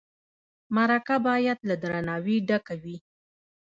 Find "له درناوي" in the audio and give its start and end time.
1.69-2.37